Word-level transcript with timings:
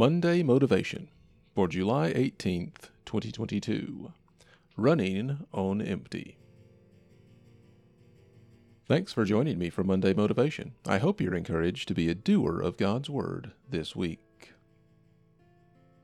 Monday 0.00 0.42
Motivation 0.42 1.10
for 1.54 1.68
July 1.68 2.10
18th, 2.14 2.88
2022. 3.04 4.10
Running 4.74 5.44
on 5.52 5.82
Empty. 5.82 6.38
Thanks 8.88 9.12
for 9.12 9.26
joining 9.26 9.58
me 9.58 9.68
for 9.68 9.84
Monday 9.84 10.14
Motivation. 10.14 10.72
I 10.86 10.96
hope 10.96 11.20
you're 11.20 11.34
encouraged 11.34 11.86
to 11.88 11.94
be 11.94 12.08
a 12.08 12.14
doer 12.14 12.62
of 12.62 12.78
God's 12.78 13.10
Word 13.10 13.52
this 13.68 13.94
week. 13.94 14.54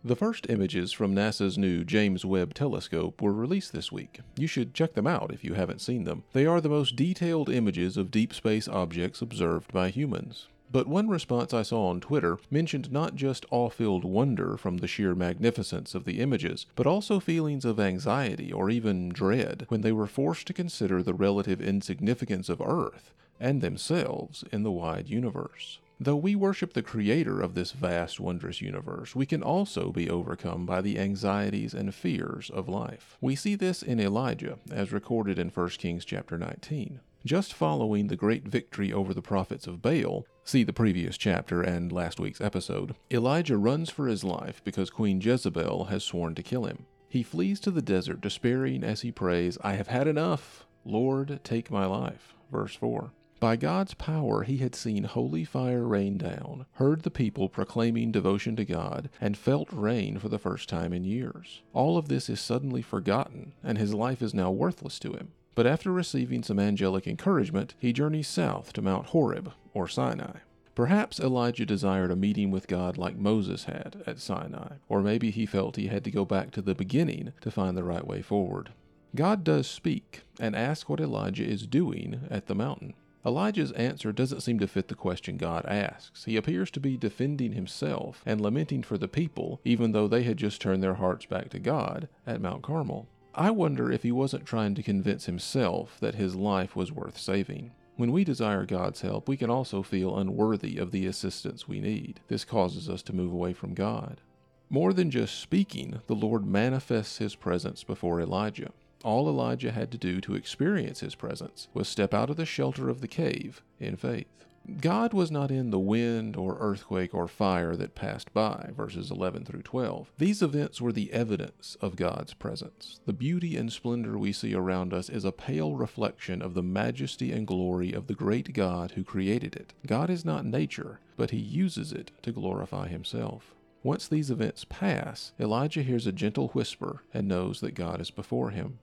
The 0.05 0.15
first 0.15 0.51
images 0.51 0.93
from 0.93 1.15
NASA's 1.15 1.57
new 1.57 1.83
James 1.83 2.23
Webb 2.23 2.53
Telescope 2.53 3.23
were 3.23 3.33
released 3.33 3.73
this 3.73 3.91
week. 3.91 4.21
You 4.37 4.47
should 4.47 4.75
check 4.75 4.93
them 4.93 5.07
out 5.07 5.33
if 5.33 5.43
you 5.43 5.55
haven't 5.55 5.81
seen 5.81 6.05
them. 6.05 6.25
They 6.35 6.45
are 6.45 6.61
the 6.61 6.69
most 6.69 6.97
detailed 6.97 7.49
images 7.49 7.97
of 7.97 8.11
deep 8.11 8.35
space 8.35 8.69
objects 8.69 9.23
observed 9.23 9.73
by 9.73 9.89
humans. 9.89 10.49
But 10.71 10.89
one 10.89 11.09
response 11.09 11.55
I 11.55 11.63
saw 11.63 11.89
on 11.89 12.01
Twitter 12.01 12.39
mentioned 12.51 12.91
not 12.91 13.15
just 13.15 13.47
awe 13.51 13.71
filled 13.71 14.05
wonder 14.05 14.57
from 14.57 14.79
the 14.79 14.89
sheer 14.89 15.15
magnificence 15.15 15.95
of 15.95 16.05
the 16.05 16.21
images, 16.21 16.67
but 16.75 16.87
also 16.87 17.21
feelings 17.21 17.65
of 17.65 17.79
anxiety 17.79 18.53
or 18.53 18.69
even 18.69 19.11
dread 19.11 19.67
when 19.69 19.83
they 19.83 19.93
were 19.93 20.07
forced 20.07 20.47
to 20.49 20.53
consider 20.53 21.03
the 21.03 21.15
relative 21.15 21.61
insignificance 21.61 22.49
of 22.49 22.61
Earth 22.61 23.13
and 23.39 23.61
themselves 23.61 24.45
in 24.51 24.65
the 24.65 24.71
wide 24.71 25.09
universe. 25.09 25.79
Though 25.99 26.17
we 26.17 26.35
worship 26.35 26.75
the 26.75 26.83
creator 26.83 27.41
of 27.41 27.55
this 27.55 27.73
vast, 27.73 28.21
wondrous 28.21 28.61
universe, 28.61 29.17
we 29.17 29.25
can 29.25 29.43
also 29.43 29.93
be 29.93 30.11
overcome 30.11 30.67
by 30.67 30.83
the 30.83 30.99
anxieties 30.99 31.73
and 31.73 31.95
fears 31.95 32.51
of 32.51 32.69
life. 32.69 33.17
We 33.21 33.35
see 33.35 33.55
this 33.55 33.83
in 33.83 33.99
Elijah, 33.99 34.59
as 34.71 34.93
recorded 34.93 35.39
in 35.39 35.49
1 35.49 35.69
Kings 35.71 36.05
chapter 36.05 36.37
19. 36.37 37.01
Just 37.27 37.55
following 37.55 38.07
the 38.07 38.15
great 38.15 38.47
victory 38.47 38.93
over 38.93 39.13
the 39.13 39.21
prophets 39.21 39.67
of 39.67 39.83
Baal, 39.83 40.25
see 40.45 40.63
the 40.63 40.73
previous 40.73 41.19
chapter 41.19 41.61
and 41.61 41.91
last 41.91 42.21
week's 42.21 42.41
episode, 42.41 42.95
Elijah 43.11 43.57
runs 43.57 43.91
for 43.91 44.07
his 44.07 44.23
life 44.23 44.63
because 44.63 44.91
Queen 44.91 45.21
Jezebel 45.21 45.87
has 45.87 46.05
sworn 46.05 46.37
to 46.37 46.43
kill 46.45 46.67
him. 46.67 46.87
He 47.09 47.25
flees 47.25 47.59
to 47.61 47.73
the 47.73 47.83
desert, 47.83 48.21
despairing 48.21 48.85
as 48.85 49.01
he 49.01 49.11
prays, 49.11 49.59
I 49.65 49.73
have 49.73 49.89
had 49.89 50.07
enough. 50.07 50.67
Lord, 50.85 51.41
take 51.43 51.69
my 51.69 51.85
life. 51.85 52.37
Verse 52.53 52.77
4. 52.77 53.11
By 53.41 53.57
God's 53.57 53.95
power, 53.95 54.45
he 54.45 54.59
had 54.59 54.77
seen 54.77 55.03
holy 55.03 55.45
fire 55.45 55.83
rain 55.83 56.19
down, 56.19 56.67
heard 56.75 57.03
the 57.03 57.11
people 57.11 57.49
proclaiming 57.49 58.13
devotion 58.13 58.55
to 58.55 58.65
God, 58.65 59.11
and 59.21 59.37
felt 59.37 59.73
rain 59.73 60.21
for 60.21 60.29
the 60.29 60.39
first 60.39 60.69
time 60.69 60.93
in 60.93 61.03
years. 61.03 61.63
All 61.73 61.99
of 61.99 62.07
this 62.07 62.31
is 62.31 62.41
suddenly 62.41 62.83
forgotten, 62.83 63.55
and 63.65 63.79
his 63.79 63.93
life 63.93 64.23
is 64.23 64.33
now 64.33 64.53
worthless 64.53 65.01
to 65.01 65.15
him. 65.15 65.33
But 65.57 65.67
after 65.67 65.91
receiving 65.91 66.43
some 66.43 66.59
angelic 66.59 67.07
encouragement, 67.07 67.75
he 67.79 67.95
journeys 67.95 68.29
south 68.29 68.75
to 68.75 68.83
Mount 68.83 69.07
Horeb, 69.07 69.53
or 69.73 69.89
Sinai. 69.89 70.41
Perhaps 70.75 71.19
Elijah 71.19 71.65
desired 71.65 72.11
a 72.11 72.17
meeting 72.17 72.51
with 72.51 72.69
God 72.69 72.99
like 72.99 73.17
Moses 73.17 73.65
had 73.65 74.03
at 74.07 74.21
Sinai, 74.21 74.75
or 74.91 75.01
maybe 75.01 75.31
he 75.31 75.47
felt 75.47 75.77
he 75.77 75.87
had 75.87 76.05
to 76.05 76.11
go 76.11 76.27
back 76.27 76.51
to 76.51 76.61
the 76.61 76.75
beginning 76.75 77.33
to 77.41 77.51
find 77.51 77.75
the 77.75 77.85
right 77.85 78.07
way 78.07 78.21
forward. 78.21 78.75
God 79.15 79.45
does 79.45 79.67
speak 79.67 80.25
and 80.39 80.55
ask 80.55 80.91
what 80.91 81.01
Elijah 81.01 81.47
is 81.47 81.67
doing 81.67 82.29
at 82.31 82.49
the 82.49 82.55
mountain. 82.55 82.93
Elijah's 83.25 83.73
answer 83.73 84.13
doesn't 84.13 84.43
seem 84.43 84.59
to 84.59 84.69
fit 84.69 84.89
the 84.89 84.95
question 84.95 85.39
God 85.39 85.65
asks. 85.65 86.27
He 86.27 86.37
appears 86.37 86.71
to 86.73 86.81
be 86.81 86.99
defending 86.99 87.53
himself 87.53 88.23
and 88.27 88.43
lamenting 88.43 88.83
for 88.83 88.99
the 88.99 89.09
people, 89.09 89.63
even 89.65 89.93
though 89.93 90.07
they 90.07 90.25
had 90.25 90.37
just 90.37 90.61
turned 90.61 90.83
their 90.83 90.95
hearts 90.97 91.25
back 91.25 91.49
to 91.49 91.59
God 91.59 92.09
at 92.27 92.43
Mount 92.43 92.63
Carmel. 92.63 93.09
I 93.39 93.51
wonder 93.51 93.93
if 93.93 94.03
he 94.03 94.13
wasn't 94.13 94.47
trying 94.47 94.75
to 94.77 94.83
convince 94.83 95.27
himself 95.27 95.99
that 96.01 96.15
his 96.15 96.35
life 96.35 96.75
was 96.75 96.91
worth 96.91 97.19
saving. 97.19 97.73
When 97.97 98.11
we 98.11 98.25
desire 98.25 98.65
God's 98.65 99.03
help, 99.03 99.29
we 99.29 99.37
can 99.37 99.51
also 99.51 99.83
feel 99.83 100.17
unworthy 100.17 100.79
of 100.79 100.91
the 100.91 101.07
assistance 101.07 101.69
we 101.69 101.79
need. 101.79 102.21
This 102.29 102.47
causes 102.47 102.89
us 102.89 103.03
to 103.03 103.15
move 103.15 103.31
away 103.31 103.53
from 103.53 103.75
God. 103.75 104.23
More 104.71 104.95
than 104.95 105.11
just 105.11 105.39
speaking, 105.39 106.01
the 106.07 106.15
Lord 106.15 106.47
manifests 106.47 107.19
his 107.19 107.35
presence 107.35 107.85
before 107.85 108.23
Elijah. 108.23 108.73
All 109.05 109.29
Elijah 109.29 109.71
had 109.71 109.91
to 109.93 109.99
do 109.99 110.23
to 110.23 110.35
experience 110.35 111.01
his 111.01 111.15
presence 111.15 111.69
was 111.75 111.89
step 111.89 112.15
out 112.15 112.31
of 112.31 112.37
the 112.37 112.47
shelter 112.47 112.89
of 112.89 113.03
the 113.03 113.09
cave 113.09 113.63
in 113.79 113.97
faith. 113.97 114.47
God 114.81 115.15
was 115.15 115.31
not 115.31 115.53
in 115.53 115.71
the 115.71 115.79
wind 115.79 116.37
or 116.37 116.57
earthquake 116.59 117.15
or 117.15 117.29
fire 117.29 117.77
that 117.77 117.95
passed 117.95 118.35
by, 118.35 118.71
verses 118.77 119.11
11 119.11 119.45
through 119.45 119.63
12. 119.63 120.11
These 120.19 120.43
events 120.43 120.81
were 120.81 120.93
the 120.93 121.13
evidence 121.13 121.77
of 121.81 121.95
God's 121.95 122.35
presence. 122.35 122.99
The 123.07 123.13
beauty 123.13 123.57
and 123.57 123.73
splendor 123.73 124.19
we 124.19 124.33
see 124.33 124.55
around 124.55 124.93
us 124.93 125.09
is 125.09 125.25
a 125.25 125.31
pale 125.31 125.77
reflection 125.77 126.43
of 126.43 126.55
the 126.55 126.63
majesty 126.63 127.31
and 127.31 127.47
glory 127.47 127.93
of 127.93 128.09
the 128.09 128.15
great 128.15 128.55
God 128.55 128.93
who 128.93 129.05
created 129.05 129.55
it. 129.55 129.73
God 129.87 130.11
is 130.11 130.25
not 130.25 130.45
nature, 130.45 130.99
but 131.17 131.31
he 131.31 131.39
uses 131.39 131.93
it 131.93 132.11
to 132.23 132.33
glorify 132.33 132.89
himself. 132.89 133.55
Once 133.85 134.09
these 134.09 134.33
events 134.33 134.65
pass, 134.69 135.33
Elijah 135.39 135.83
hears 135.83 136.09
a 136.09 136.13
gentle 136.13 136.49
whisper 136.49 137.05
and 137.15 137.29
knows 137.29 137.61
that 137.61 137.75
God 137.77 138.01
is 138.01 138.11
before 138.11 138.51
him. 138.51 138.81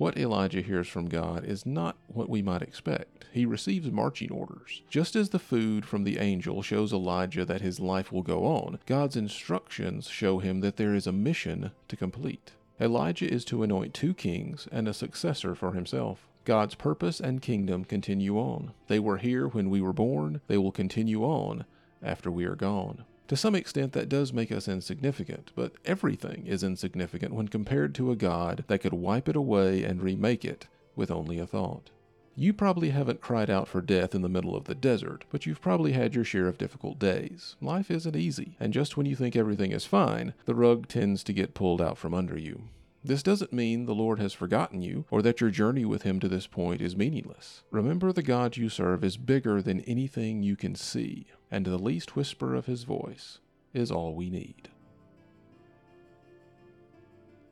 What 0.00 0.16
Elijah 0.16 0.62
hears 0.62 0.88
from 0.88 1.10
God 1.10 1.44
is 1.44 1.66
not 1.66 1.94
what 2.08 2.30
we 2.30 2.40
might 2.40 2.62
expect. 2.62 3.26
He 3.32 3.44
receives 3.44 3.90
marching 3.90 4.32
orders. 4.32 4.80
Just 4.88 5.14
as 5.14 5.28
the 5.28 5.38
food 5.38 5.84
from 5.84 6.04
the 6.04 6.16
angel 6.16 6.62
shows 6.62 6.90
Elijah 6.90 7.44
that 7.44 7.60
his 7.60 7.80
life 7.80 8.10
will 8.10 8.22
go 8.22 8.46
on, 8.46 8.78
God's 8.86 9.14
instructions 9.14 10.08
show 10.08 10.38
him 10.38 10.60
that 10.60 10.78
there 10.78 10.94
is 10.94 11.06
a 11.06 11.12
mission 11.12 11.72
to 11.88 11.96
complete. 11.96 12.52
Elijah 12.80 13.30
is 13.30 13.44
to 13.44 13.62
anoint 13.62 13.92
two 13.92 14.14
kings 14.14 14.66
and 14.72 14.88
a 14.88 14.94
successor 14.94 15.54
for 15.54 15.74
himself. 15.74 16.26
God's 16.46 16.76
purpose 16.76 17.20
and 17.20 17.42
kingdom 17.42 17.84
continue 17.84 18.38
on. 18.38 18.72
They 18.86 19.00
were 19.00 19.18
here 19.18 19.48
when 19.48 19.68
we 19.68 19.82
were 19.82 19.92
born, 19.92 20.40
they 20.46 20.56
will 20.56 20.72
continue 20.72 21.24
on 21.24 21.66
after 22.02 22.30
we 22.30 22.46
are 22.46 22.56
gone. 22.56 23.04
To 23.30 23.36
some 23.36 23.54
extent, 23.54 23.92
that 23.92 24.08
does 24.08 24.32
make 24.32 24.50
us 24.50 24.66
insignificant, 24.66 25.52
but 25.54 25.74
everything 25.84 26.48
is 26.48 26.64
insignificant 26.64 27.32
when 27.32 27.46
compared 27.46 27.94
to 27.94 28.10
a 28.10 28.16
God 28.16 28.64
that 28.66 28.80
could 28.80 28.92
wipe 28.92 29.28
it 29.28 29.36
away 29.36 29.84
and 29.84 30.02
remake 30.02 30.44
it 30.44 30.66
with 30.96 31.12
only 31.12 31.38
a 31.38 31.46
thought. 31.46 31.90
You 32.34 32.52
probably 32.52 32.90
haven't 32.90 33.20
cried 33.20 33.48
out 33.48 33.68
for 33.68 33.82
death 33.82 34.16
in 34.16 34.22
the 34.22 34.28
middle 34.28 34.56
of 34.56 34.64
the 34.64 34.74
desert, 34.74 35.26
but 35.30 35.46
you've 35.46 35.60
probably 35.60 35.92
had 35.92 36.12
your 36.12 36.24
share 36.24 36.48
of 36.48 36.58
difficult 36.58 36.98
days. 36.98 37.54
Life 37.60 37.88
isn't 37.88 38.16
easy, 38.16 38.56
and 38.58 38.72
just 38.72 38.96
when 38.96 39.06
you 39.06 39.14
think 39.14 39.36
everything 39.36 39.70
is 39.70 39.86
fine, 39.86 40.34
the 40.46 40.54
rug 40.56 40.88
tends 40.88 41.22
to 41.22 41.32
get 41.32 41.54
pulled 41.54 41.80
out 41.80 41.98
from 41.98 42.12
under 42.12 42.36
you. 42.36 42.62
This 43.02 43.22
doesn't 43.22 43.52
mean 43.52 43.86
the 43.86 43.94
Lord 43.94 44.18
has 44.20 44.34
forgotten 44.34 44.82
you 44.82 45.06
or 45.10 45.22
that 45.22 45.40
your 45.40 45.50
journey 45.50 45.86
with 45.86 46.02
Him 46.02 46.20
to 46.20 46.28
this 46.28 46.46
point 46.46 46.82
is 46.82 46.96
meaningless. 46.96 47.62
Remember, 47.70 48.12
the 48.12 48.22
God 48.22 48.58
you 48.58 48.68
serve 48.68 49.02
is 49.02 49.16
bigger 49.16 49.62
than 49.62 49.80
anything 49.80 50.42
you 50.42 50.54
can 50.54 50.74
see, 50.74 51.26
and 51.50 51.64
the 51.64 51.78
least 51.78 52.14
whisper 52.14 52.54
of 52.54 52.66
His 52.66 52.84
voice 52.84 53.38
is 53.72 53.90
all 53.90 54.14
we 54.14 54.28
need. 54.28 54.68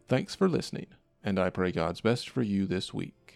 Thanks 0.07 0.35
for 0.35 0.49
listening, 0.49 0.87
and 1.25 1.39
I 1.39 1.51
pray 1.51 1.73
God's 1.73 2.01
best 2.01 2.29
for 2.29 2.43
you 2.43 2.67
this 2.67 2.93
week. 2.93 3.28